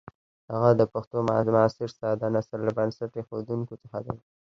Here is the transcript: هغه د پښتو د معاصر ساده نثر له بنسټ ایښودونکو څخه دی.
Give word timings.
هغه 0.51 0.69
د 0.79 0.81
پښتو 0.93 1.17
د 1.45 1.47
معاصر 1.55 1.89
ساده 1.99 2.27
نثر 2.35 2.59
له 2.67 2.71
بنسټ 2.77 3.11
ایښودونکو 3.15 3.73
څخه 3.83 3.97
دی. 4.05 4.17